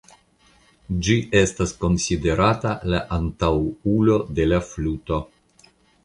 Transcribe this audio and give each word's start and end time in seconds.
Ĝi 1.07 1.17
estas 1.41 1.73
konsiderata 1.83 2.71
la 2.93 3.01
antaŭulo 3.17 4.17
de 4.39 4.47
la 4.49 4.59
fluto. 4.71 5.21